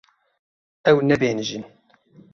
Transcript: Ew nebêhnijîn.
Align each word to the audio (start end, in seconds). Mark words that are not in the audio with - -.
Ew 0.89 0.97
nebêhnijîn. 1.01 1.63